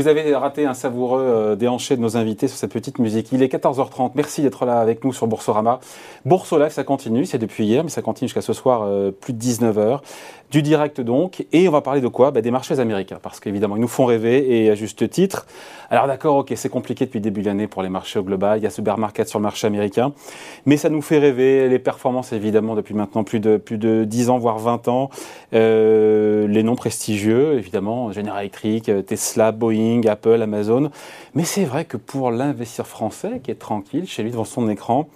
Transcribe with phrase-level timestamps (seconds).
[0.00, 3.32] Vous avez raté un savoureux euh, déhanché de nos invités sur cette petite musique.
[3.32, 4.12] Il est 14h30.
[4.14, 5.78] Merci d'être là avec nous sur Boursorama.
[6.24, 7.26] Bourse Live, ça continue.
[7.26, 10.00] C'est depuis hier, mais ça continue jusqu'à ce soir, euh, plus de 19h.
[10.50, 11.44] Du direct donc.
[11.52, 12.30] Et on va parler de quoi?
[12.30, 13.18] Bah, Des marchés américains.
[13.22, 15.46] Parce qu'évidemment, ils nous font rêver et à juste titre.
[15.90, 18.58] Alors d'accord, ok, c'est compliqué depuis le début de l'année pour les marchés au global.
[18.58, 20.12] Il y a ce bear market sur le marché américain.
[20.64, 21.68] Mais ça nous fait rêver.
[21.68, 25.10] Les performances, évidemment, depuis maintenant plus de, plus de 10 ans, voire 20 ans.
[25.52, 29.89] Euh, les noms prestigieux, évidemment, General Electric, Tesla, Boeing.
[30.06, 30.90] Apple, Amazon.
[31.34, 35.08] Mais c'est vrai que pour l'investisseur français qui est tranquille chez lui devant son écran,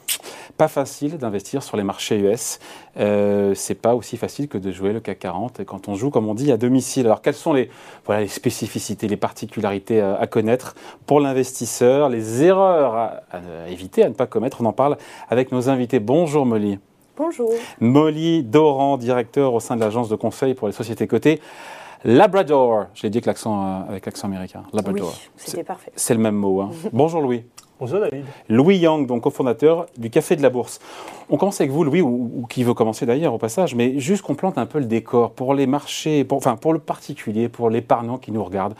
[0.56, 2.58] pas facile d'investir sur les marchés US.
[2.96, 6.28] Euh, c'est pas aussi facile que de jouer le CAC 40 quand on joue, comme
[6.28, 7.06] on dit, à domicile.
[7.06, 7.70] Alors quelles sont les,
[8.04, 10.74] voilà, les spécificités, les particularités à, connaître
[11.06, 14.60] pour l'investisseur, les erreurs à, à, éviter, à ne pas commettre?
[14.60, 14.96] On en parle
[15.28, 16.00] avec nos invités.
[16.00, 16.78] Bonjour Molly.
[17.16, 17.52] Bonjour.
[17.80, 21.40] Molly Doran, directeur au sein de l'agence de conseil pour les sociétés cotées.
[22.04, 24.64] Labrador, je l'ai dit avec l'accent, euh, avec l'accent américain.
[24.74, 25.14] Labrador.
[25.16, 25.90] Oui, c'était parfait.
[25.96, 26.60] C'est le même mot.
[26.60, 26.70] Hein.
[26.92, 27.44] Bonjour Louis.
[27.80, 28.26] Bonjour David.
[28.50, 30.80] Louis Yang, donc cofondateur du Café de la Bourse.
[31.30, 34.34] On commence avec vous, Louis, ou, qui veut commencer d'ailleurs au passage, mais juste qu'on
[34.34, 38.18] plante un peu le décor pour les marchés, pour, enfin pour le particulier, pour l'épargnant
[38.18, 38.74] qui nous regarde,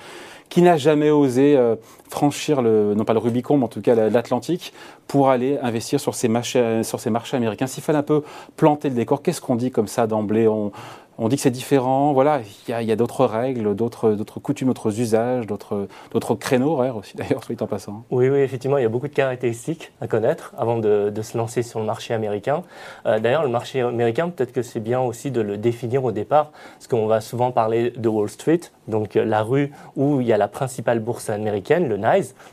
[0.51, 1.77] qui n'a jamais osé euh,
[2.15, 4.73] franchir le, non pas le Rubicon, mais en tout cas l'Atlantique,
[5.09, 7.67] pour aller investir sur ces marchés, sur ces marchés américains.
[7.67, 8.23] S'il fallait un peu
[8.57, 10.49] planter le décor, qu'est-ce qu'on dit comme ça d'emblée?
[11.17, 12.13] On dit que c'est différent.
[12.13, 15.87] Voilà, il y a, d'autres règles, d'autres, coutumes, d'autres usages, d'autres,
[16.39, 18.05] créneaux horaires aussi, d'ailleurs, soit en passant.
[18.11, 21.63] Oui, oui, effectivement, il y a beaucoup de caractéristiques à connaître avant de, se lancer
[21.63, 22.63] sur le marché américain.
[23.07, 26.51] Euh, d'ailleurs, le marché américain, peut-être que c'est bien aussi de le définir au départ,
[26.75, 30.33] parce qu'on va souvent parler de Wall Street, donc euh, la rue où il y
[30.33, 31.97] a la principale bourse américaine, le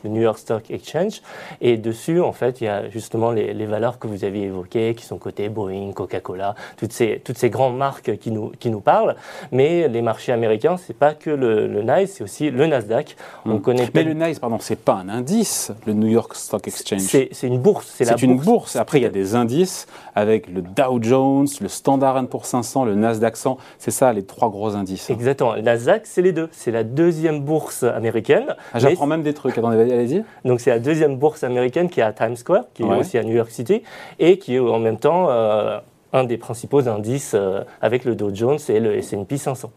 [0.04, 1.22] Le New York Stock Exchange,
[1.60, 5.04] et dessus, en fait, il y a justement les, valeurs que vous aviez évoquées, qui
[5.04, 9.14] sont cotées Boeing, Coca-Cola, toutes ces, toutes ces grandes marques qui nous, qui nous parlent.
[9.52, 13.16] Mais les marchés américains, c'est pas que le, le NYSE, c'est aussi le Nasdaq.
[13.46, 13.60] On hmm.
[13.60, 17.00] connaît mais le NYSE, pardon, c'est pas un indice, le New York Stock Exchange.
[17.00, 18.76] C'est une bourse, c'est la une bourse.
[18.76, 22.94] Après, il y a des indices avec le Dow Jones, le Standard Poor's 500, le
[22.94, 23.58] Nasdaq 100.
[23.78, 25.10] C'est ça, les trois gros indices.
[25.10, 25.54] Exactement.
[25.54, 26.48] Le Nasdaq, c'est les deux.
[26.52, 28.54] C'est la deuxième bourse américaine.
[28.72, 29.56] Ah, J'apprends même des trucs.
[29.56, 30.24] Attendez, allez-y.
[30.44, 33.24] Donc, c'est la deuxième bourse américaine qui est à Times Square, qui est aussi à
[33.24, 33.82] New York City,
[34.18, 35.78] et qui est en même temps euh,
[36.12, 39.70] un des principaux indices euh, avec le Dow Jones et le S&P 500.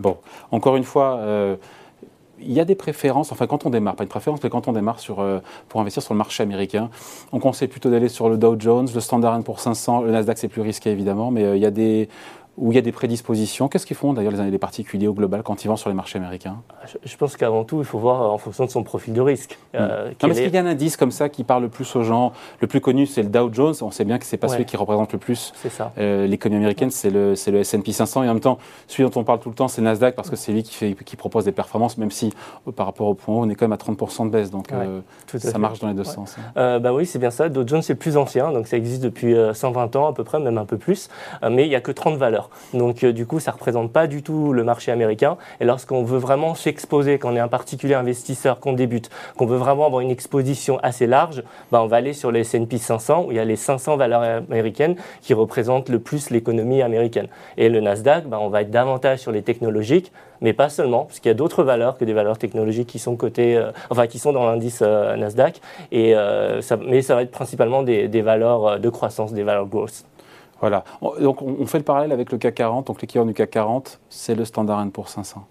[0.00, 0.16] Bon,
[0.50, 1.56] encore une fois, euh,
[2.40, 4.72] il y a des préférences, enfin quand on démarre, pas une préférence, mais quand on
[4.72, 6.90] démarre sur, euh, pour investir sur le marché américain,
[7.30, 10.48] on conseille plutôt d'aller sur le Dow Jones, le Standard pour 500, le Nasdaq c'est
[10.48, 12.08] plus risqué évidemment, mais il y a des
[12.58, 13.68] où il y a des prédispositions.
[13.68, 16.58] Qu'est-ce qu'ils font d'ailleurs les, particuliers au global quand ils vont sur les marchés américains?
[17.04, 19.58] Je, pense qu'avant tout, il faut voir en fonction de son profil de risque.
[19.72, 19.78] Hmm.
[19.80, 22.32] Euh, est-ce qu'il y a un indice comme ça qui parle le plus aux gens?
[22.60, 23.74] Le plus connu, c'est le Dow Jones.
[23.80, 25.52] On sait bien que ce n'est pas celui qui représente le plus
[25.98, 28.24] euh, l'économie américaine, c'est le, le S&P 500.
[28.24, 30.36] Et en même temps, celui dont on parle tout le temps, c'est Nasdaq parce que
[30.36, 32.32] c'est lui qui, fait, qui propose des performances, même si
[32.68, 34.50] euh, par rapport au point haut, on est quand même à 30% de baisse.
[34.50, 34.68] Donc
[35.38, 36.36] ça marche dans les deux sens.
[36.56, 36.80] Hein.
[36.80, 37.48] bah oui, c'est bien ça.
[37.48, 40.58] Dow Jones, c'est plus ancien, donc ça existe depuis 120 ans à peu près, même
[40.58, 41.08] un peu plus.
[41.50, 42.41] mais il n'y a que 30 valeurs.
[42.74, 45.36] Donc du coup, ça ne représente pas du tout le marché américain.
[45.60, 49.56] Et lorsqu'on veut vraiment s'exposer, quand on est un particulier investisseur, qu'on débute, qu'on veut
[49.56, 53.32] vraiment avoir une exposition assez large, bah, on va aller sur les S&P 500, où
[53.32, 57.28] il y a les 500 valeurs américaines qui représentent le plus l'économie américaine.
[57.56, 61.20] Et le Nasdaq, bah, on va être davantage sur les technologiques, mais pas seulement, parce
[61.20, 64.18] qu'il y a d'autres valeurs que des valeurs technologiques qui sont cotées, euh, enfin qui
[64.18, 65.60] sont dans l'indice euh, Nasdaq.
[65.92, 70.04] Et, euh, mais ça va être principalement des, des valeurs de croissance, des valeurs growth.
[70.62, 70.84] Voilà.
[71.20, 72.86] Donc on fait le parallèle avec le CAC 40.
[72.86, 75.44] Donc l'équivalent du CAC 40, c'est le Standard Poor's 500.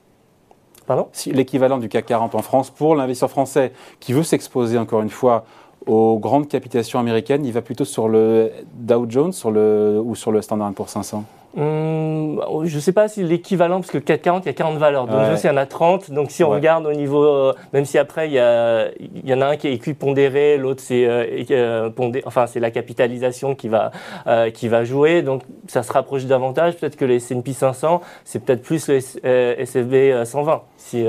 [0.87, 1.07] Pardon?
[1.27, 5.45] L'équivalent du CAC 40 en France pour l'investisseur français qui veut s'exposer encore une fois
[5.85, 10.31] aux grandes capitalisations américaines, il va plutôt sur le Dow Jones sur le, ou sur
[10.31, 11.23] le Standard Poor's 500
[11.57, 15.07] Hum, je ne sais pas si l'équivalent, parce que 440, il y a 40 valeurs.
[15.07, 16.11] Donc, je sais, il y en a 30.
[16.11, 19.33] Donc, si on regarde au niveau, euh, même si après, il y, a, il y
[19.33, 21.89] en a un qui est équipondéré, l'autre, c'est euh, euh
[22.25, 23.91] enfin, c'est la capitalisation qui va,
[24.27, 25.23] euh, qui va jouer.
[25.23, 26.77] Donc, ça se rapproche davantage.
[26.77, 31.05] Peut-être que les S&P 500, c'est peut-être plus le SFB 120, si,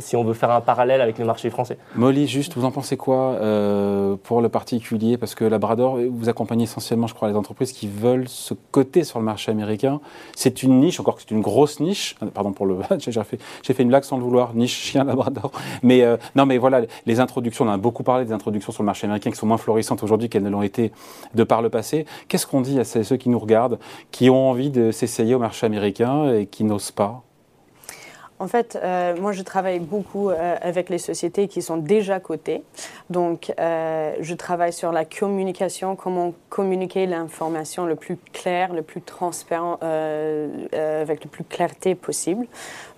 [0.00, 1.78] si on veut faire un parallèle avec le marché français.
[1.94, 3.38] Molly, juste, vous en pensez quoi
[4.24, 5.16] pour le particulier?
[5.18, 9.18] Parce que Labrador, vous accompagnez essentiellement, je crois, les entreprises qui veulent se coter sur
[9.18, 9.67] le marché américain
[10.34, 12.16] c'est une niche, encore que c'est une grosse niche.
[12.34, 12.78] Pardon pour le.
[12.98, 15.52] j'ai fait, une blague sans le vouloir, niche chien labrador.
[15.82, 18.86] Mais euh, non, mais voilà, les introductions, on a beaucoup parlé des introductions sur le
[18.86, 20.92] marché américain qui sont moins florissantes aujourd'hui qu'elles ne l'ont été
[21.34, 22.06] de par le passé.
[22.28, 23.78] Qu'est-ce qu'on dit à ceux qui nous regardent,
[24.10, 27.22] qui ont envie de s'essayer au marché américain et qui n'osent pas
[28.40, 32.62] En fait, euh, moi, je travaille beaucoup euh, avec les sociétés qui sont déjà cotées.
[33.10, 39.02] Donc, euh, je travaille sur la communication, comment communiquer l'information le plus clair, le plus
[39.02, 42.46] transparent, avec le plus clarté possible.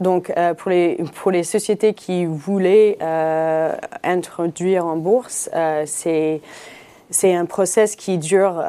[0.00, 2.98] Donc, pour, les, sociétés qui voulaient
[4.02, 5.48] introduire en bourse,
[5.84, 6.40] c'est
[7.22, 8.62] un process qui dure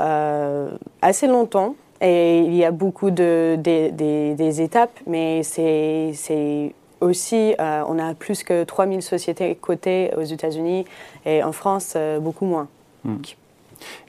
[1.01, 1.75] assez longtemps.
[2.01, 8.43] Et il y a beaucoup de, des étapes, mais c'est aussi, euh, on a plus
[8.43, 10.85] que 3000 sociétés cotées aux États-Unis
[11.25, 12.67] et en France, euh, beaucoup moins.
[13.03, 13.17] Hmm.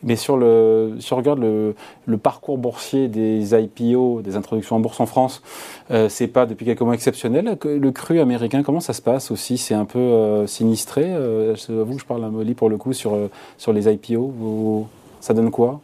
[0.03, 5.01] Mais sur le, si on regarde le, parcours boursier des IPO, des introductions en bourse
[5.01, 5.43] en France,
[5.91, 7.57] euh, c'est pas depuis quelques mois exceptionnel.
[7.65, 9.57] Le cru américain, comment ça se passe aussi?
[9.57, 11.11] C'est un peu euh, sinistré.
[11.15, 13.17] à vous je parle à Molly pour le coup sur,
[13.57, 14.87] sur les IPO.
[15.21, 15.81] ça donne quoi?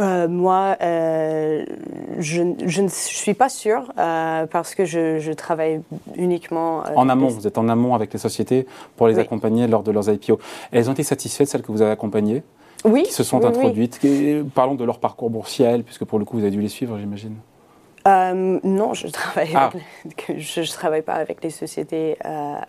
[0.00, 1.64] Euh, moi, euh,
[2.18, 5.82] je, ne suis pas sûre euh, parce que je, travaille
[6.16, 6.82] uniquement.
[6.96, 10.08] en amont, vous êtes en amont avec les sociétés pour les accompagner lors de leurs
[10.08, 10.38] IPO.
[10.72, 12.42] Elles ont été satisfaites, celles que vous avez accompagnées
[12.84, 13.04] Oui.
[13.04, 14.00] Qui se sont introduites
[14.54, 17.36] Parlons de leur parcours boursier, puisque pour le coup, vous avez dû les suivre, j'imagine.
[18.04, 19.70] non, je travaille, ah.
[20.36, 22.16] je, je, travaille pas avec les sociétés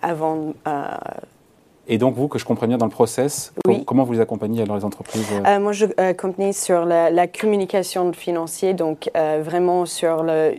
[0.01, 0.54] avant
[1.88, 3.54] et donc, vous, que je comprends bien dans le process,
[3.86, 5.44] comment vous les accompagnez alors les entreprises euh?
[5.46, 10.56] Euh, Moi, je accompagne sur la, communication financière, donc euh, vraiment sur le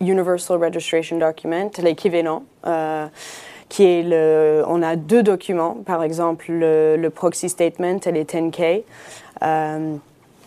[0.00, 2.44] Universal Registration Document, l'équivalent.
[3.68, 8.82] qui est le, on a deux documents, par exemple le, proxy statement et les 10K.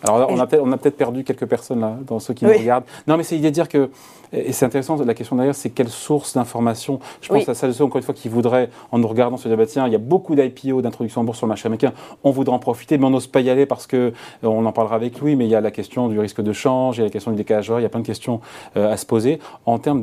[0.06, 0.38] Alors, on
[0.72, 2.84] a peut-être perdu quelques personnes là, dans ceux qui nous regardent.
[3.06, 3.90] Non, mais c'est l'idée de dire que
[4.32, 6.98] et c'est intéressant, la question d'ailleurs, c'est quelle source d'information.
[7.20, 9.66] Je pense à celles, encore une fois, qui voudraient, en nous regardant, se dire bah,
[9.66, 11.92] tiens, il y a beaucoup d'IPO, d'introduction en bourse sur le marché américain,
[12.22, 14.12] on voudrait en profiter, mais on n'ose pas y aller parce que, euh,
[14.42, 16.96] on en parlera avec Louis, mais il y a la question du risque de change,
[16.96, 18.40] il y a la question du décalage il y a plein de questions
[18.76, 19.38] euh, à se poser.
[19.66, 20.02] En termes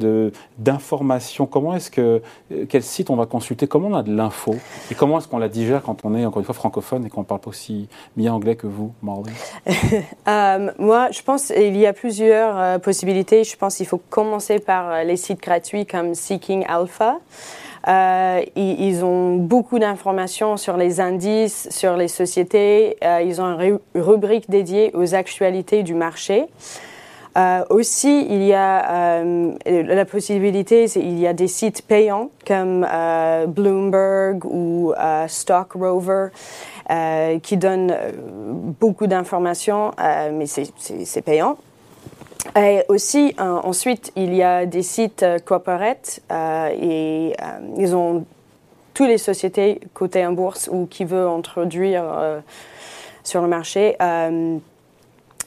[0.57, 2.21] d'information, comment est-ce que,
[2.51, 3.67] euh, quel site on va consulter?
[3.67, 4.55] Comment on a de l'info?
[4.89, 7.21] Et comment est-ce qu'on la digère quand on est, encore une fois, francophone et qu'on
[7.21, 9.31] ne parle pas aussi bien anglais que vous, Marley
[10.79, 13.43] Moi, je pense qu'il y a plusieurs possibilités.
[13.43, 17.17] Je pense qu'il faut commencer par euh, les sites gratuits comme Seeking Alpha.
[17.87, 22.97] Euh, ils, ont beaucoup d'informations sur les indices, sur les sociétés.
[23.03, 26.45] Euh, ils ont une rubrique dédiée aux actualités du marché.
[27.69, 29.23] aussi, il y a
[29.65, 32.85] la possibilité, il y a des sites payants comme
[33.47, 34.93] Bloomberg ou
[35.27, 36.27] Stock Rover
[37.41, 37.95] qui donnent
[38.81, 39.91] beaucoup d'informations,
[40.33, 41.55] mais c'est payant.
[42.57, 47.35] Et aussi, euh, ensuite, il y a des sites euh, corporate euh, et
[47.77, 48.25] ils ont
[48.93, 52.03] toutes les sociétés cotées en bourse ou qui veulent introduire
[53.23, 53.95] sur le marché.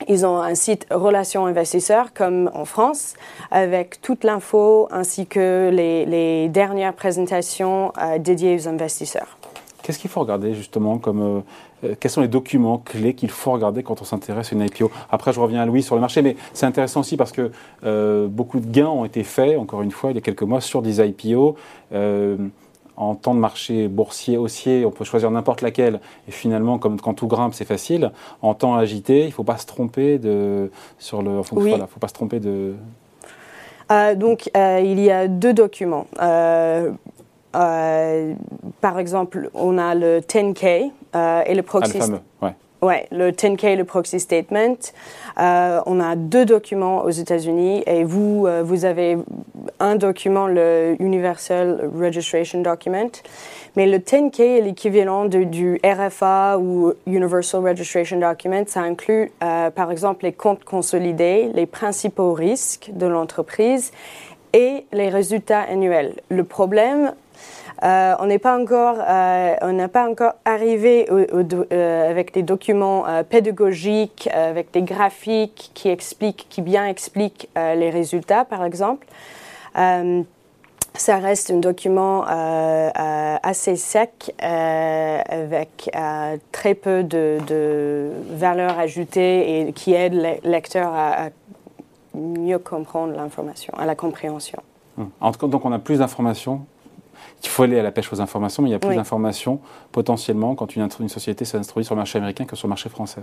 [0.08, 3.12] ils ont un site Relations investisseurs comme en France
[3.50, 9.36] avec toute l'info ainsi que les dernières présentations dédiées aux investisseurs.
[9.82, 11.42] Qu'est-ce qu'il faut regarder justement comme
[11.84, 14.90] euh, quels sont les documents clés qu'il faut regarder quand on s'intéresse à une IPO
[15.10, 17.50] Après, je reviens à Louis sur le marché, mais c'est intéressant aussi parce que
[17.84, 20.60] euh, beaucoup de gains ont été faits, encore une fois, il y a quelques mois,
[20.60, 21.56] sur des IPO.
[21.92, 22.36] Euh,
[22.96, 26.00] en temps de marché boursier, haussier, on peut choisir n'importe laquelle.
[26.28, 28.12] Et finalement, comme quand tout grimpe, c'est facile.
[28.40, 30.70] En temps agité, il ne faut pas se tromper de
[31.00, 31.42] sur le.
[31.42, 32.74] Faut, faut pas se tromper de.
[34.14, 36.06] donc, il y a deux documents.
[37.54, 41.92] Par exemple, on a le 10K, euh, et le proxy.
[41.94, 42.54] Ah, le fameux, ouais.
[42.82, 44.76] Ouais, le 10K, le proxy statement.
[45.40, 49.16] Euh, on a deux documents aux États-Unis et vous, euh, vous avez
[49.80, 53.10] un document, le Universal Registration Document.
[53.76, 58.64] Mais le 10K est l'équivalent du RFA ou Universal Registration Document.
[58.66, 63.92] Ça inclut, par exemple, les comptes consolidés, les principaux risques de l'entreprise
[64.54, 66.14] et les résultats annuels.
[66.30, 67.12] Le problème,
[67.82, 73.04] euh, on n'est pas encore, euh, on n'a pas encore arrivé euh, avec des documents
[73.28, 79.06] pédagogiques, avec des graphiques qui expliquent, qui bien expliquent les résultats, par exemple.
[80.96, 85.90] ça reste un document assez sec avec
[86.52, 91.30] très peu de, de, valeur ajoutée et qui aide le lecteur à,
[92.14, 94.62] mieux comprendre l'information, à la compréhension.
[94.98, 95.10] Hum.
[95.48, 96.66] Donc on a plus d'informations
[97.42, 99.60] il faut aller à la pêche aux informations, mais il y a plus d'informations
[99.92, 103.22] potentiellement quand une, une société s'instruit sur le marché américain que sur le marché français.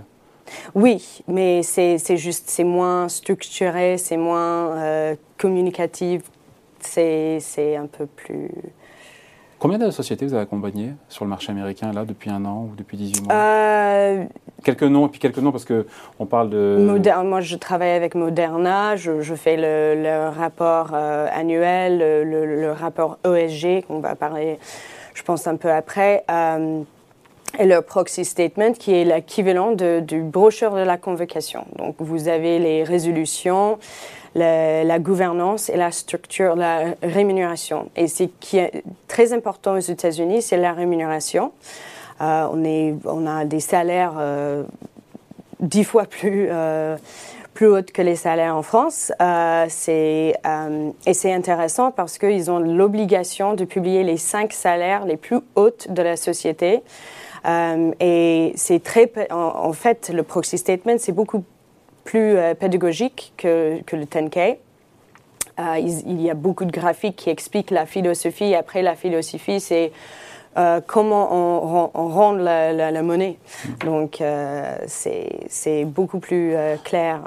[0.74, 6.22] Oui, mais c'est juste, c'est moins structuré, c'est moins euh, communicatif,
[6.80, 8.50] c'est un peu plus
[9.62, 12.74] Combien de sociétés vous avez accompagnées sur le marché américain là depuis un an ou
[12.74, 13.32] depuis 18 mois?
[13.32, 14.24] Euh,
[14.64, 15.86] Quelques noms et puis quelques noms parce que
[16.18, 16.98] on parle de.
[17.22, 18.96] moi, je travaille avec Moderna.
[18.96, 24.58] Je, fais le, rapport euh, annuel, le, rapport ESG qu'on va parler,
[25.14, 26.24] je pense un peu après.
[26.28, 26.82] Euh,
[27.60, 31.66] et le proxy statement qui est l'équivalent du brochure de la convocation.
[31.78, 33.78] Donc vous avez les résolutions,
[34.34, 37.90] la, gouvernance et la structure, la rémunération.
[37.96, 41.52] Et ce qui est très important aux États-Unis, c'est la rémunération.
[42.20, 44.62] Euh, on, a des salaires euh,
[45.60, 46.96] dix fois plus, euh,
[47.52, 49.12] plus hauts que les salaires en France.
[49.20, 50.34] et
[51.14, 56.02] c'est intéressant parce qu'ils ont l'obligation de publier les cinq salaires les plus hauts de
[56.02, 56.82] la société.
[58.00, 61.44] et c'est très, en, en, fait, le proxy statement, c'est beaucoup
[62.04, 64.56] plus euh, pédagogique que, que, le 10K.
[65.58, 68.54] Euh, il, y a beaucoup de graphiques qui expliquent la philosophie.
[68.54, 69.92] Après, la philosophie, c'est
[70.56, 73.38] euh, comment on, rend la, monnaie.
[73.84, 74.22] Donc,
[74.86, 76.54] c'est beaucoup plus
[76.84, 77.20] clair.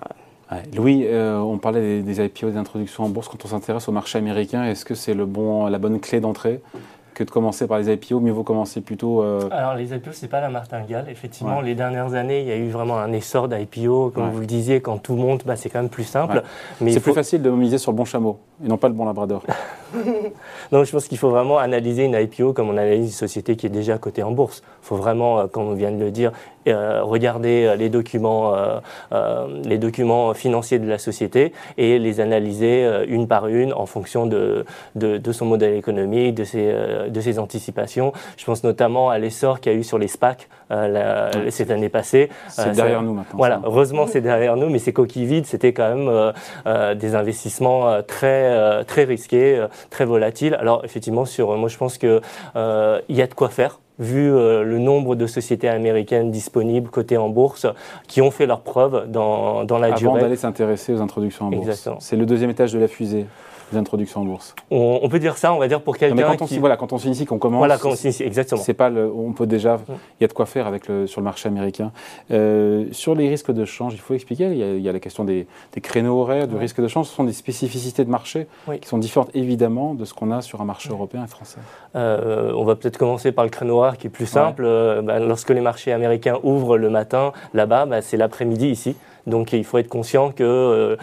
[0.75, 3.27] Louis, on parlait des, des IPO, des introductions en bourse.
[3.27, 6.62] Quand on s'intéresse au marché américain, est-ce que c'est bon, la bonne clé d'entrée?
[7.16, 9.24] Que de commencer par les IPO, mieux vaut commencer plutôt.
[9.24, 11.06] Euh, Alors les IPO, c'est pas la martingale.
[11.10, 14.46] Effectivement, les dernières années, il y a eu vraiment un essor d'IPO, comme vous le
[14.46, 16.44] disiez, quand tout monte, bah, c'est quand même plus simple.
[16.82, 19.06] Mais c'est plus facile de miser sur le bon chameau et non pas le bon
[19.06, 19.42] labrador.
[20.72, 23.66] non, je pense qu'il faut vraiment analyser une IPO comme on analyse une société qui
[23.66, 24.64] est déjà cotée en bourse.
[24.84, 26.32] Il faut vraiment, euh, comme on vient de le dire,
[26.68, 28.56] euh, regarder euh, les documents,
[29.64, 34.66] les documents financiers de la société et les analyser une par une en fonction de,
[34.96, 36.74] de, son modèle économique, de ses,
[37.10, 38.14] de ses anticipations.
[38.38, 40.50] Je pense notamment à l'essor qu'il y a eu sur les SPAC
[41.50, 42.30] cette année passée.
[42.50, 43.38] C'est derrière nous maintenant.
[43.38, 48.84] Voilà, heureusement c'est derrière nous, mais ces coquilles vides, c'était quand même des investissements très,
[48.86, 50.56] très risqués, très volatiles.
[50.56, 52.22] Alors effectivement, sur, moi je pense qu'il
[52.56, 57.18] il y a de quoi faire vu euh, le nombre de sociétés américaines disponibles cotées
[57.18, 57.65] en bourse
[58.08, 60.12] qui ont fait leurs preuves dans, dans la durée.
[60.12, 61.89] Avant d'aller s'intéresser aux introductions en bourse.
[62.00, 63.25] C'est le deuxième étage de la fusée
[64.16, 64.56] en bourse.
[64.72, 66.60] On, peut dire ça, on va dire pour quelqu'un quand on, qui...
[66.60, 67.60] Voilà, quand on s'initie, qu'on commence...
[67.60, 68.62] Voilà, quand on s'initie, exactement.
[68.62, 69.78] C'est pas le, on peut déjà...
[69.78, 69.82] Mm.
[70.20, 71.92] Il y a de quoi faire avec le, sur le marché américain.
[72.32, 75.48] Euh, sur les risques de change, il faut expliquer, il y a, la question des,
[75.82, 77.08] créneaux horaires, du risque de change.
[77.08, 78.48] Ce sont des spécificités de marché
[78.82, 81.60] qui sont différentes, évidemment, de ce qu'on a sur un marché européen et français.
[81.96, 84.64] Euh, on va peut-être commencer par le créneau horaire qui est plus simple.
[84.66, 88.96] Euh, bah, lorsque les marchés américains ouvrent le matin, là-bas, bah, c'est l'après-midi ici.
[89.28, 90.98] Donc il faut être conscient que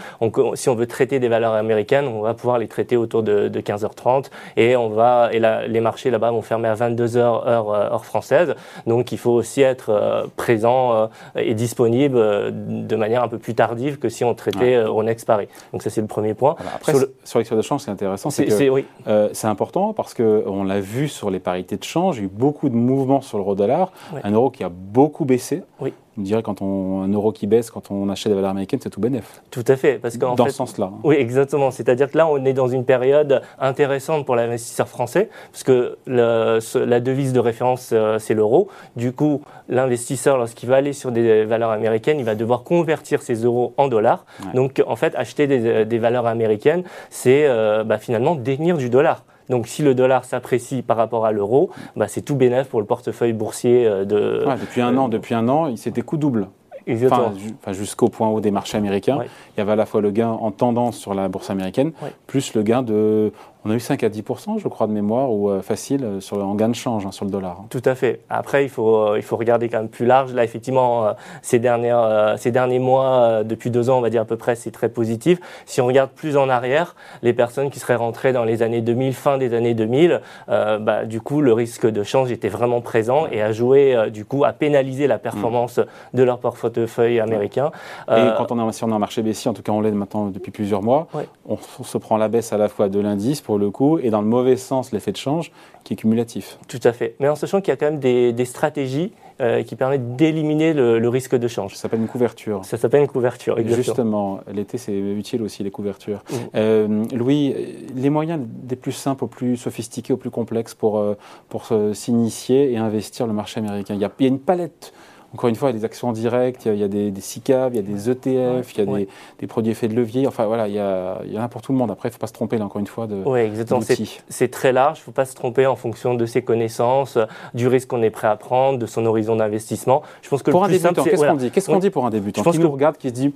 [0.55, 4.27] si on veut traiter des valeurs américaines, on va pouvoir les traiter autour de, 15h30
[4.57, 8.55] et on va et les marchés là-bas vont fermer à 22h heure, euh, heure française.
[8.87, 12.19] Donc il faut aussi être euh, présent et disponible
[12.53, 15.49] de manière un peu plus tardive que si on traitait au Next Paris.
[15.73, 16.57] Donc ça c'est le premier point.
[16.75, 16.93] après
[17.25, 18.87] sur, l'export de change, c'est intéressant, c'est oui.
[19.33, 22.27] c'est important parce que on l'a vu sur les parités de change, il y a
[22.27, 23.93] eu beaucoup de mouvements sur l'euro dollar,
[24.23, 25.63] un euro qui a beaucoup baissé.
[25.81, 25.93] Oui.
[26.19, 28.91] On dirait quand on un euro qui baisse, quand on achète des valeurs américaines, c'est
[28.91, 29.43] tout bénéf.
[29.51, 30.91] Tout à fait, parce qu'en dans ce sens-là.
[31.05, 31.71] Oui, exactement.
[31.71, 37.01] C'est-à-dire que là, on est dans une période intéressante pour l'investisseur français, parce que la
[37.01, 38.69] devise de référence euh, c'est l'euro.
[38.97, 43.45] Du coup, l'investisseur, lorsqu'il va aller sur des valeurs américaines, il va devoir convertir ses
[43.45, 44.25] euros en dollars.
[44.55, 49.25] Donc, en fait, acheter des, valeurs américaines, c'est euh, bah, finalement détenir du dollar.
[49.49, 52.87] Donc si le dollar s'apprécie par rapport à l'euro, bah, c'est tout bénéf pour le
[52.87, 54.45] portefeuille boursier euh, de.
[54.61, 56.49] depuis un an, depuis un an, il s'était coup double.
[56.89, 57.33] Enfin,
[57.73, 59.19] jusqu'au point haut des marchés américains.
[59.57, 61.93] Il y avait à la fois le gain en tendance sur la bourse américaine,
[62.27, 63.33] plus le gain de
[63.65, 64.23] on a eu 5 à 10
[64.59, 67.25] je crois, de mémoire, ou euh, facile, euh, sur, en gain de change hein, sur
[67.25, 67.59] le dollar.
[67.61, 67.67] Hein.
[67.71, 68.21] Tout à fait.
[68.29, 70.33] Après, il faut, euh, il faut regarder quand même plus large.
[70.33, 74.37] Là, effectivement, ces, dernières, ces derniers mois, depuis deux ans, on va dire à peu
[74.37, 75.39] près, c'est très positif.
[75.67, 79.15] Si on regarde plus en arrière, les personnes qui seraient rentrées dans les années 2000,
[79.15, 83.43] fin des années 2000, bah, du coup, le risque de change était vraiment présent et
[83.43, 85.81] a joué, du coup, à pénaliser la performance
[86.15, 87.71] de leur portefeuille américain.
[88.09, 89.93] Et quand on est, si on est en marché baissier, en tout cas on l'est
[89.93, 91.07] maintenant depuis plusieurs mois,
[91.49, 94.11] on, on, se prend la baisse à la fois de l'indice pour le coup, et
[94.11, 95.53] dans le mauvais sens, l'effet de change
[95.85, 96.59] qui est cumulatif.
[96.69, 97.17] Tout à fait.
[97.19, 101.09] Mais en sachant qu'il y a quand même des, stratégies euh, qui permettent d'éliminer le,
[101.09, 101.75] risque de change.
[101.75, 102.65] Ça s'appelle une couverture.
[102.65, 103.83] Ça s'appelle une couverture, exactement.
[103.83, 106.23] Justement, l'été, c'est utile aussi, les couvertures.
[106.31, 106.35] Mmh.
[106.55, 107.55] Euh, Louis,
[107.95, 111.15] les moyens des plus simples aux plus sophistiqués, aux plus complexes pour, euh,
[111.49, 113.95] pour s'initier et investir le marché américain.
[113.95, 114.93] il y a une palette
[115.35, 117.75] encore une fois, il y a des actions directes, il y a, des, des SICAV,
[117.75, 119.07] il y a des ETF, il y a
[119.41, 120.27] des, produits effets de levier.
[120.27, 121.91] Enfin voilà, il y, a, il y en a pour tout le monde.
[121.91, 123.81] Après, il ne faut pas se tromper, là, encore une fois, de Oui, exactement.
[124.29, 124.99] C'est très large.
[124.99, 127.17] Il ne faut pas se tromper en fonction de ses connaissances,
[127.55, 130.03] du risque qu'on est prêt à prendre, de son horizon d'investissement.
[130.21, 131.51] Je pense que pour un débutant, qu'est-ce qu'on dit?
[131.51, 132.43] Qu'est-ce qu'on dit pour un débutant?
[132.43, 133.35] Je pense qui nous regarde, qui se dit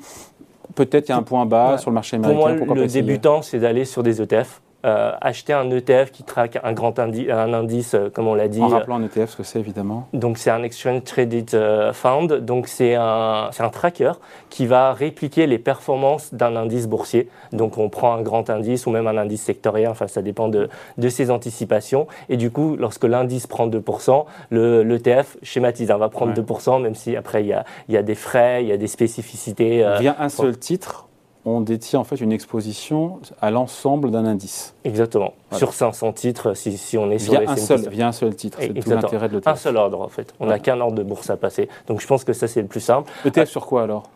[0.74, 2.56] peut-être qu'il y a un point bas sur le marché américain.
[2.56, 6.72] Pour moi, le débutant, c'est d'aller sur des ETF acheter un ETF qui traque un
[6.72, 8.62] grand indice, un indice, comme on l'a dit.
[8.62, 10.08] En rappelant un ETF, ce que c'est évidemment.
[10.12, 11.50] Donc c'est un Exchange Traded
[11.92, 14.12] Fund, donc c'est un, un tracker
[14.50, 17.28] qui va répliquer les performances d'un indice boursier.
[17.52, 20.68] Donc on prend un grand indice ou même un indice sectoriel, enfin ça dépend de,
[20.98, 22.06] de ses anticipations.
[22.28, 27.16] Et du coup, lorsque l'indice prend 2%, l'ETF schématise, hein, va prendre 2%, même si
[27.16, 29.84] après il y a, y a, des frais, il y a des spécificités.
[29.84, 31.05] Euh, Via un seul titre,
[31.46, 34.74] on détient en fait une exposition à l'ensemble d'un indice.
[34.84, 35.32] Exactement.
[35.52, 38.58] Sur 500 titres, si, si on est sur via un seul, Via un seul titre,
[38.60, 39.46] c'est tout l'intérêt de l'ETF.
[39.46, 40.34] Un seul ordre en fait.
[40.40, 41.68] On n'a qu'un ordre de bourse à passer.
[41.86, 43.10] Donc je pense que ça c'est le plus simple.
[43.24, 44.10] ETF sur quoi alors?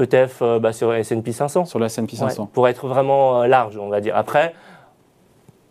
[0.00, 1.64] ETF euh, bah, sur S&P 500.
[1.66, 2.50] Sur le S&P 500.
[2.52, 4.16] pour être vraiment euh, large, on va dire.
[4.16, 4.52] Après,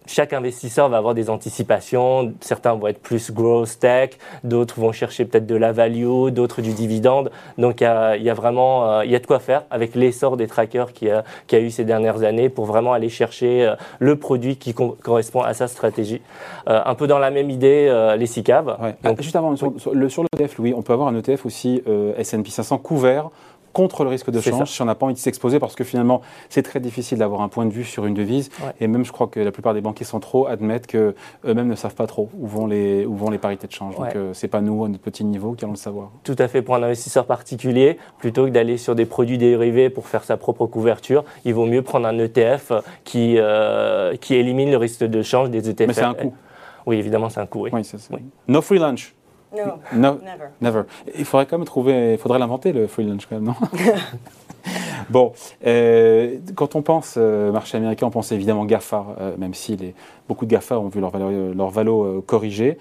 [0.08, 2.34] chaque investisseur va avoir des anticipations.
[2.42, 4.12] Certains vont être plus growth tech,
[4.44, 7.32] d'autres vont chercher peut-être de la value, d'autres du dividende.
[7.58, 10.48] Donc il y, a, vraiment euh, il y a de quoi faire avec l'essor des
[10.48, 14.16] trackers qui a, qui a eu ces dernières années pour vraiment aller chercher euh, le
[14.16, 16.22] produit qui correspond à sa stratégie.
[16.68, 18.94] Euh, un peu dans la même idée, les SICAV.
[19.04, 21.82] Donc, Juste avant, sur, le, sur l'ETF, Louis, on peut avoir un ETF aussi
[22.18, 23.30] S&P 500 couvert
[23.76, 26.22] contre le risque de change si on n'a pas envie de s'exposer parce que finalement
[26.48, 29.28] c'est très difficile d'avoir un point de vue sur une devise et même je crois
[29.28, 31.14] que la plupart des banquiers centraux admettent que
[31.46, 33.98] eux-mêmes ne savent pas trop où vont les, où vont les parités de change.
[33.98, 36.12] Donc euh, c'est pas nous à notre petit niveau qui allons le savoir.
[36.24, 40.08] Tout à fait pour un investisseur particulier plutôt que d'aller sur des produits dérivés pour
[40.08, 42.72] faire sa propre couverture, il vaut mieux prendre un ETF
[43.04, 45.88] qui, euh, qui élimine le risque de change des ETF.
[45.88, 46.34] Mais c'est un coût.
[46.86, 47.64] Oui, évidemment, c'est un coût.
[47.64, 47.72] Oui.
[47.74, 48.20] oui.
[48.48, 49.15] No free lunch.
[49.94, 50.50] No, never.
[50.62, 50.82] Never.
[51.18, 53.56] Il faudrait quand même trouver, il faudrait l'inventer le free lunch quand même, non?
[55.10, 55.34] Bon,
[55.66, 59.94] euh, quand on pense euh, marché américain, on pense évidemment GAFA, euh, même si les,
[60.28, 62.78] beaucoup de GAFA ont vu leur valo, leur valo corrigé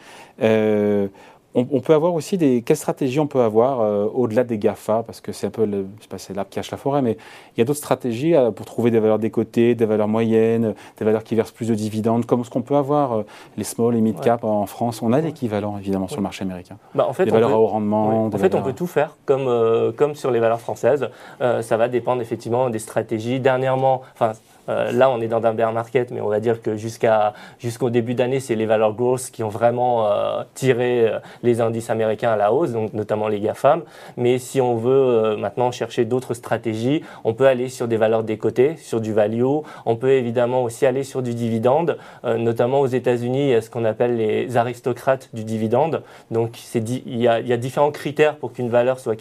[1.55, 2.63] on, peut avoir aussi des.
[2.63, 5.65] Quelles stratégies on peut avoir euh, au-delà des GAFA Parce que c'est un peu.
[5.65, 7.17] Le, je sais pas, c'est l'arbre qui cache la forêt, mais
[7.57, 11.05] il y a d'autres stratégies euh, pour trouver des valeurs décotées, des valeurs moyennes, des
[11.05, 13.23] valeurs qui versent plus de dividendes, comme ce qu'on peut avoir euh,
[13.57, 15.01] les small et mid cap en France?
[15.01, 16.77] On a l'équivalent, évidemment, sur le marché américain.
[16.95, 18.27] Bah, en fait, des valeurs à haut rendement.
[18.27, 21.09] En fait, on peut tout faire, comme, comme sur les valeurs françaises.
[21.39, 23.39] ça va dépendre effectivement des stratégies.
[23.39, 24.33] Dernièrement, enfin,
[24.69, 28.15] euh, là, on est dans un bear market, mais on va dire que jusqu'au début
[28.15, 32.37] d'année, c'est les valeurs growth qui ont vraiment euh, tiré euh, les indices américains à
[32.37, 33.83] la hausse, donc notamment les GAFAM.
[34.17, 38.77] Mais si on veut maintenant chercher d'autres stratégies, on peut aller sur des valeurs décotées,
[38.77, 39.43] sur du value.
[39.85, 43.69] On peut évidemment aussi aller sur du dividende, notamment aux États-Unis, il y a ce
[43.69, 46.03] qu'on appelle les aristocrates du dividende.
[46.31, 49.17] Donc, il, y a, différents critères pour qu'une valeur soit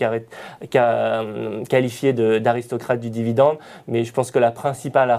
[1.69, 5.11] qualifiée d'aristocrate du dividende, mais je pense que la principale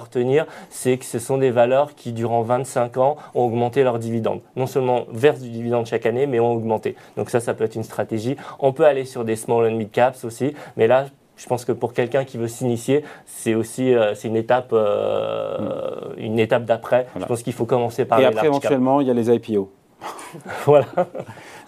[0.71, 4.41] c'est que ce sont des valeurs qui, durant 25 ans, ont augmenté leurs dividendes.
[4.57, 6.97] Non seulement versent du dividende chaque année, mais ont augmenté.
[7.17, 8.37] Donc ça, ça peut être une stratégie.
[8.59, 11.73] On peut aller sur des small and mid caps aussi, mais là, je pense que
[11.73, 16.21] pour quelqu'un qui veut s'initier, c'est aussi euh, c'est une étape, euh, mm.
[16.21, 17.07] une étape d'après.
[17.19, 18.21] Je pense qu'il faut commencer par.
[18.21, 19.71] Et après, éventuellement, il y a les IPO.
[20.67, 20.87] voilà.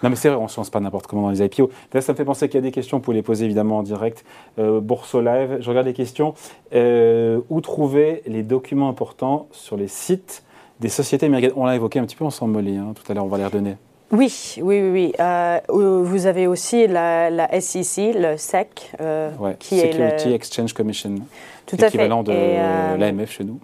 [0.02, 1.70] Non, mais c'est vrai, on se lance pas n'importe comment dans les IPO.
[2.00, 3.82] ça me fait penser qu'il y a des questions, vous pouvez les poser évidemment en
[3.82, 4.24] direct.
[4.59, 6.35] Euh, Bourso Live, je regarde les questions.
[6.74, 10.42] Euh, où trouver les documents importants sur les sites
[10.80, 11.52] des sociétés américaines?
[11.56, 13.76] On l'a évoqué un petit peu ensemble, hein, tout à l'heure, on va les redonner.
[14.12, 15.12] Oui, oui, oui.
[15.18, 18.92] Euh, vous avez aussi la, SEC, le SEC,
[19.59, 21.14] qui Security Exchange Commission,
[21.72, 22.32] l'équivalent de
[22.98, 23.59] l'AMF chez nous.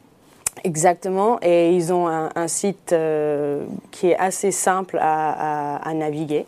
[0.64, 6.46] Exactement, et ils ont un, site euh, qui est assez simple à, naviguer,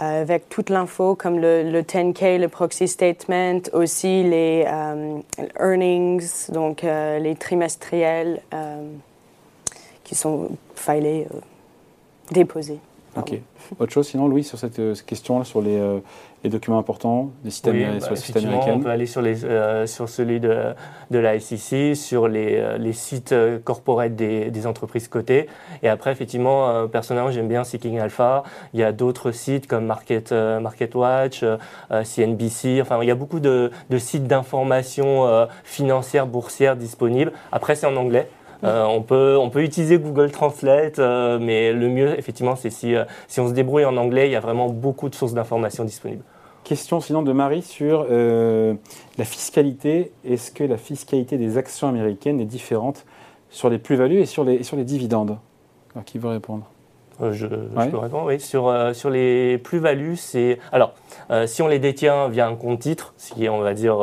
[0.00, 5.18] euh, avec toute l'info comme le, 10K, le proxy statement, aussi les euh,
[5.60, 8.40] earnings, donc les trimestriels
[10.02, 11.28] qui sont filés,
[12.32, 12.80] déposés.
[13.16, 13.40] Ok.
[13.78, 15.78] Autre chose sinon, Louis, sur cette, question-là, sur les,
[16.42, 20.08] les, documents importants des systèmes, oui, sur bah, On peut aller sur, les, euh, sur
[20.08, 20.74] celui de,
[21.10, 25.48] de la SEC, sur les, euh, les sites euh, corporate des, des, entreprises cotées.
[25.82, 28.42] Et après, effectivement, personnellement, j'aime bien Seeking Alpha.
[28.72, 31.44] Il y a d'autres sites comme Market, MarketWatch,
[32.04, 32.80] CNBC.
[32.80, 37.32] Enfin, il y a beaucoup de, de sites d'information financière, boursière disponibles.
[37.52, 38.28] Après, c'est en anglais.
[38.64, 42.94] Euh, on, peut, on peut utiliser Google Translate, euh, mais le mieux, effectivement, c'est si,
[42.94, 45.84] euh, si on se débrouille en anglais, il y a vraiment beaucoup de sources d'informations
[45.84, 46.24] disponibles.
[46.64, 50.12] Question sinon de Marie sur la fiscalité.
[50.22, 53.06] Est-ce que la fiscalité des actions américaines est différente
[53.48, 55.38] sur les plus-values et sur les, sur les dividendes?
[55.94, 56.66] Alors, Qui veut répondre?
[57.20, 58.40] Je, je, peux répondre, oui.
[58.40, 60.58] Sur, sur les plus-values, c'est.
[60.72, 60.94] Alors,
[61.46, 63.98] si on les détient via un compte titre, ce qui est, on va dire,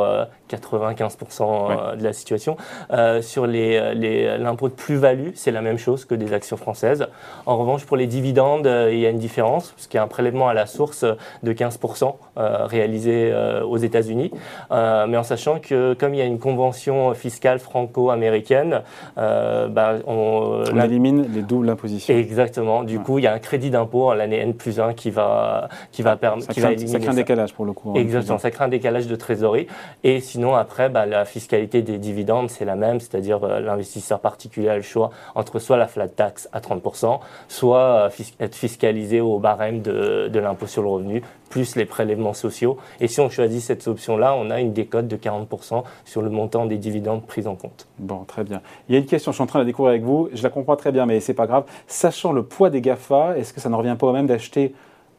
[0.48, 2.56] 95% euh, de la situation.
[2.92, 7.06] Euh, sur l'impôt de plus-value, c'est la même chose que des actions françaises.
[7.46, 10.04] En revanche, pour les dividendes, euh, il y a une différence, parce qu'il y a
[10.04, 11.04] un prélèvement à la source
[11.42, 13.32] de 15% réalisé
[13.66, 14.30] aux États-Unis.
[14.70, 18.82] mais en sachant que comme il y a une convention fiscale franco-américaine,
[19.16, 22.14] bah, on, on élimine les doubles impositions.
[22.14, 22.82] Exactement.
[22.82, 25.68] Du coup, il y a un crédit d'impôt en l'année N plus 1 qui va,
[25.90, 26.46] qui va, permettre.
[26.46, 27.90] Ça, ça crée un décalage pour le coup.
[27.90, 28.38] Hein, Exactement.
[28.38, 29.66] Ça crée un décalage de trésorerie.
[30.04, 34.20] Et si Sinon, après, bah, la fiscalité des dividendes, c'est la même, c'est-à-dire euh, l'investisseur
[34.20, 39.22] particulier a le choix entre soit la flat tax à 30%, soit euh, être fiscalisé
[39.22, 42.76] au barème de, l'impôt sur le revenu, plus les prélèvements sociaux.
[43.00, 46.66] Et si on choisit cette option-là, on a une décote de 40% sur le montant
[46.66, 47.86] des dividendes pris en compte.
[47.98, 48.60] Bon, très bien.
[48.88, 50.42] Il y a une question, je suis en train de la découvrir avec vous, je
[50.42, 51.64] la comprends très bien, mais c'est pas grave.
[51.86, 54.74] Sachant le poids des GAFA, est-ce que ça ne revient pas au même d'acheter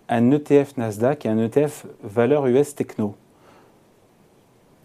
[0.10, 3.16] un ETF Nasdaq et un ETF valeur US Techno?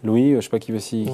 [0.03, 1.09] Louis, je ne sais pas qui veut s'y.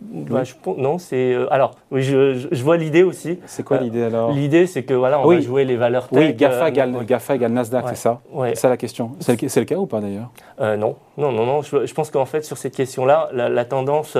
[0.00, 0.42] Bah,
[0.76, 1.32] non, c'est.
[1.32, 3.38] Euh, alors, oui, je, vois l'idée aussi.
[3.46, 6.18] C'est quoi l'idée alors L'idée, c'est que voilà, on va jouer les valeurs tech.
[6.18, 9.12] Oui, GAFA, euh, égale, GAFA Nasdaq, c'est ça C'est ça la question.
[9.20, 10.30] C'est le, cas ou pas d'ailleurs
[10.60, 11.62] euh, Non, non, non, non.
[11.62, 14.16] Je, pense qu'en fait, sur cette question-là, la, tendance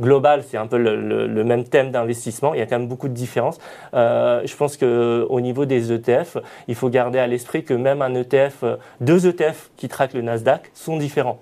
[0.00, 2.54] globale, c'est un peu le, même thème d'investissement.
[2.54, 3.58] Il y a quand même beaucoup de différences.
[3.92, 8.64] je pense qu'au niveau des ETF, il faut garder à l'esprit que même un ETF,
[9.00, 11.38] deux ETF qui traquent le Nasdaq sont différents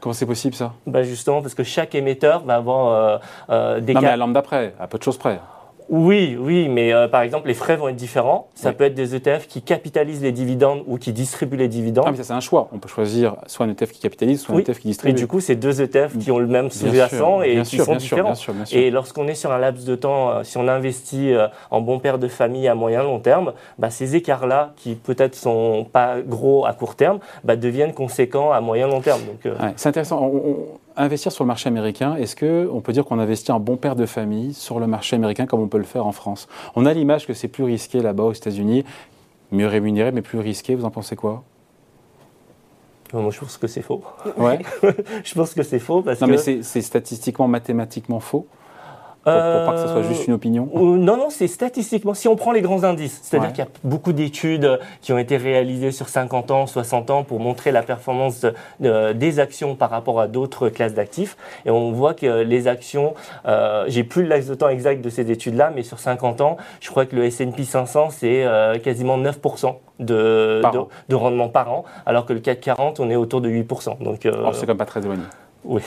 [0.00, 0.74] comment c'est possible ça?
[0.86, 3.18] Bah Justement parce que chaque émetteur va avoir euh,
[3.50, 5.40] euh, des non, mais à l'âme d'après, à peu de choses près.
[5.88, 8.48] Oui, oui, mais euh, par exemple, les frais vont être différents.
[8.54, 12.06] Ça peut être des ETF qui capitalisent les dividendes ou qui distribuent les dividendes.
[12.08, 12.68] Ah, mais ça, c'est un choix.
[12.72, 15.10] On peut choisir soit un ETF qui capitalise, soit un ETF qui distribue.
[15.10, 18.34] Et du coup, c'est deux ETF qui ont le même sous-jacent et qui sont différents.
[18.72, 21.98] et lorsqu'on est sur un laps de temps, euh, si on investit euh, en bon
[21.98, 26.64] père de famille à moyen long terme, bah, ces écarts-là, qui peut-être sont pas gros
[26.64, 29.20] à court terme, bah, deviennent conséquents à moyen long terme.
[29.76, 30.22] c'est intéressant.
[30.22, 30.56] On,
[30.96, 34.06] investir sur le marché américain, est-ce qu'on peut dire qu'on investit un bon père de
[34.06, 36.48] famille sur le marché américain comme on peut le faire en France?
[36.76, 38.84] On a l'image que c'est plus risqué là-bas aux États-Unis,
[39.50, 40.74] mieux rémunéré, mais plus risqué.
[40.74, 41.42] Vous en pensez quoi?
[43.12, 44.02] Moi, je pense que c'est faux.
[44.36, 44.58] Ouais.
[45.24, 48.46] je pense que c'est faux parce non, mais c'est statistiquement, mathématiquement faux
[49.24, 52.14] pour, pas que ce soit juste une opinion euh, Non, non, c'est statistiquement.
[52.14, 55.36] Si on prend les grands indices, c'est-à-dire qu'il y a beaucoup d'études qui ont été
[55.36, 58.46] réalisées sur 50 ans, 60 ans pour montrer la performance
[58.80, 61.36] des actions par rapport à d'autres classes d'actifs.
[61.66, 63.14] Et on voit que les actions,
[63.46, 66.56] euh, j'ai plus le laps de temps exact de ces études-là, mais sur 50 ans,
[66.80, 70.62] je crois que le S&P 500, c'est euh, quasiment 9% de,
[71.08, 74.02] de, rendement par an, alors que le CAC 40, on est autour de 8%.
[74.02, 75.22] Donc, euh, c'est quand même pas très éloigné.
[75.64, 75.82] Oui.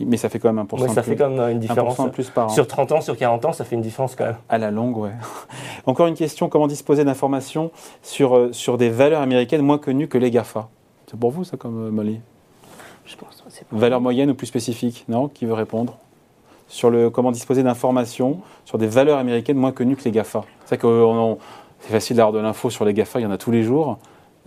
[0.00, 0.82] Mais ça fait quand même 1%.
[0.82, 1.98] Oui, ça fait quand même une différence.
[2.12, 2.48] plus par an.
[2.50, 4.36] Sur 30 ans, sur 40 ans, ça fait une différence quand même.
[4.48, 5.12] À la longue, ouais.
[5.86, 7.70] Encore une question comment disposer d'informations
[8.02, 10.68] sur, euh, sur des valeurs américaines moins connues que les GAFA?
[11.10, 12.20] C'est pour vous, ça, comme euh, Molly?
[13.06, 13.44] Je pense.
[13.70, 15.28] Valeurs moyennes ou plus spécifiques Non?
[15.28, 15.96] Qui veut répondre?
[16.68, 20.44] Sur le comment disposer d'informations sur des valeurs américaines moins connues que les GAFA?
[20.64, 20.80] C'est
[21.80, 23.98] c'est facile d'avoir de l'info sur les GAFA, il y en a tous les jours.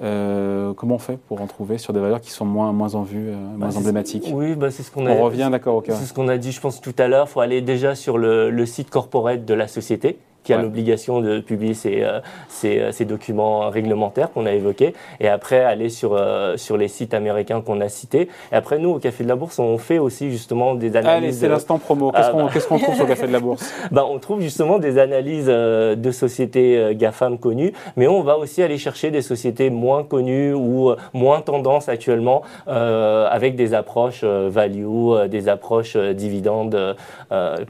[0.02, 3.04] Euh, comment on fait pour en trouver sur des valeurs qui sont moins, moins en
[3.04, 4.30] vue, euh, moins bah, emblématiques?
[4.32, 5.12] Oui, bah, c'est ce qu'on a.
[5.12, 5.84] On revient, d'accord, au.
[5.86, 7.26] C'est ce qu'on a dit, je pense, tout à l'heure.
[7.28, 11.22] Il faut aller déjà sur le, le site corporate de la société qui a l'obligation
[11.22, 12.20] de publier ses, euh,
[12.66, 17.62] euh, documents réglementaires qu'on a évoqués, et après aller sur, euh, sur les sites américains
[17.62, 18.30] qu'on a cités.
[18.52, 21.24] Et après, nous, au Café de la Bourse, on fait aussi justement des analyses.
[21.24, 22.12] Allez, c'est l'instant promo.
[22.12, 25.48] Qu'est-ce qu'on trouve sur le Café de la Bourse ben, On trouve justement des analyses
[25.48, 30.94] de sociétés GAFAM connues, mais on va aussi aller chercher des sociétés moins connues ou
[31.14, 36.96] moins tendances actuellement, avec des approches value, des approches dividendes,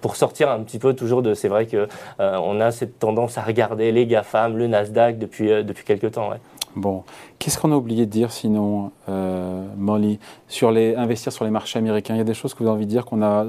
[0.02, 1.34] pour sortir un petit peu toujours de.
[1.34, 5.64] C'est vrai que on a cette tendance à regarder les GAFAM, le Nasdaq depuis, euh,
[5.64, 6.32] depuis quelques temps.
[6.76, 7.04] Bon,
[7.40, 11.80] qu'est-ce qu'on a oublié de dire sinon, euh, Molly, sur les investir sur les marchés
[11.80, 12.14] américains?
[12.14, 13.44] Il y a des choses que vous avez envie de dire qu'on a.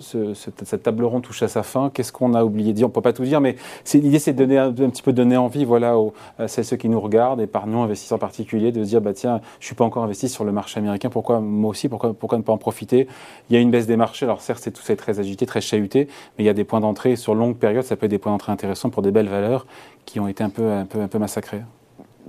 [0.00, 1.90] cette, table ronde touche à sa fin.
[1.94, 2.86] Qu'est-ce qu'on a oublié de dire?
[2.86, 3.54] On ne peut pas tout dire, mais
[3.92, 5.96] l'idée c'est de donner un, petit peu donner envie, voilà,
[6.38, 9.40] à ceux qui nous regardent et par nous investisseurs particuliers, de se dire bah tiens,
[9.60, 11.10] je suis pas encore investi sur le marché américain.
[11.10, 11.88] Pourquoi moi aussi?
[11.88, 13.06] Pourquoi, pourquoi ne pas en profiter?
[13.48, 14.26] Il y a une baisse des marchés.
[14.26, 16.80] Alors certes, c'est tout ça très agité, très chahuté, mais il y a des points
[16.80, 17.84] d'entrée sur longue période.
[17.84, 19.66] Ça peut être des points d'entrée intéressants pour des belles valeurs
[20.04, 21.62] qui ont été un peu un peu un peu massacrées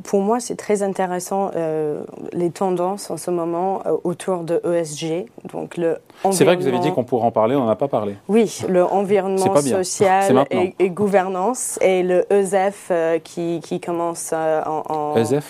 [0.04, 2.04] pour moi, c'est très intéressant euh,
[2.34, 5.26] les tendances en ce moment euh, autour de ESG.
[5.52, 5.98] Donc le
[6.32, 8.16] c'est vrai que vous avez dit qu'on pourrait en parler, on n'en a pas parlé.
[8.28, 10.46] Oui, le environnement social
[10.80, 15.46] et, gouvernance et le ESF euh, qui, qui, commence en, en, ESF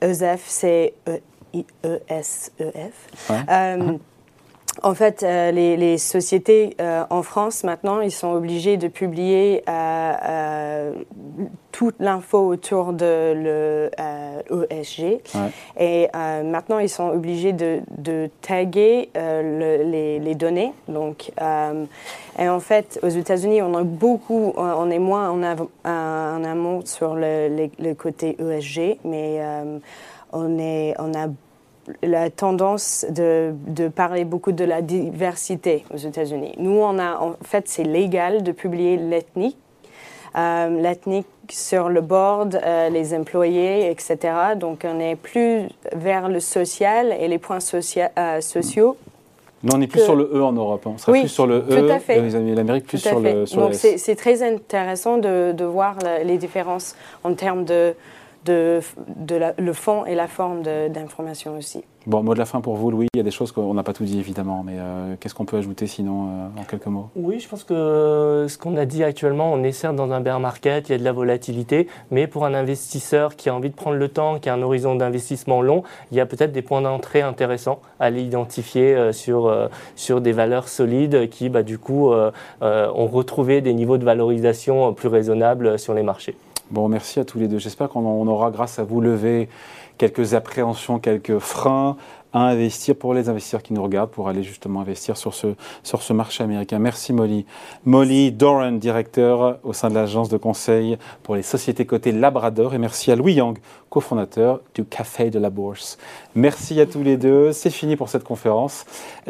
[0.00, 0.94] ESF, c'est
[1.84, 3.08] E-S-E-F.
[4.84, 10.92] En fait, euh, les, sociétés euh, en France, maintenant, ils sont obligés de publier euh,
[11.72, 13.88] toute l'info autour de
[14.50, 15.22] l'ESG.
[15.80, 20.74] Et maintenant, ils sont obligés de, taguer les, données.
[20.88, 21.32] Donc,
[22.38, 25.42] et en fait, aux États-Unis, on a beaucoup, on est moins en,
[25.88, 29.40] en amont sur le, le, côté ESG, mais
[30.32, 31.28] on, est, on a
[32.02, 33.54] la tendance de,
[33.94, 36.54] parler beaucoup de la diversité aux États-Unis.
[36.58, 39.58] Nous, on a, en fait, c'est légal de publier l'ethnique,
[40.36, 44.16] euh, l'ethnique sur le board, euh, les employés, etc.
[44.56, 48.96] Donc, on est plus vers le social et les points euh, sociaux.
[49.62, 50.86] Non, on est plus sur le E en Europe.
[50.86, 50.92] Hein.
[50.94, 51.86] On sera plus sur le E.
[51.86, 52.20] Tout à fait.
[52.20, 57.34] L'Amérique plus sur le, sur Donc, c'est très intéressant de, de voir les différences en
[57.34, 57.94] termes de
[58.44, 58.80] de,
[59.58, 61.84] le fond et la forme d'information aussi.
[62.06, 63.06] Bon, mot de la fin pour vous, Louis.
[63.14, 65.46] Il y a des choses qu'on n'a pas tout dit, évidemment, mais euh, qu'est-ce qu'on
[65.46, 67.08] peut ajouter sinon euh, en quelques mots?
[67.16, 70.38] Oui, je pense que ce qu'on a dit actuellement, on est certes dans un bear
[70.38, 73.74] market, il y a de la volatilité, mais pour un investisseur qui a envie de
[73.74, 76.82] prendre le temps, qui a un horizon d'investissement long, il y a peut-être des points
[76.82, 79.50] d'entrée intéressants à l'identifier euh, sur,
[79.96, 85.08] sur des valeurs solides qui, bah, du coup, ont retrouvé des niveaux de valorisation plus
[85.08, 86.36] raisonnables sur les marchés.
[86.70, 87.58] Bon, merci à tous les deux.
[87.58, 89.48] J'espère qu'on aura, grâce à vous, levé
[89.98, 91.96] quelques appréhensions, quelques freins
[92.32, 96.02] à investir pour les investisseurs qui nous regardent, pour aller justement investir sur ce, sur
[96.02, 96.80] ce marché américain.
[96.80, 97.46] Merci Molly.
[97.84, 102.74] Molly Doran, directeur au sein de l'agence de conseil pour les sociétés cotées Labrador.
[102.74, 105.96] Et merci à Louis Yang, cofondateur du Café de la Bourse.
[106.34, 107.52] Merci à tous les deux.
[107.52, 108.84] C'est fini pour cette conférence,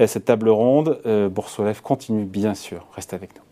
[0.07, 0.99] cette table ronde.
[1.05, 2.87] Euh, Bourse continue bien sûr.
[2.95, 3.44] Restez avec nous.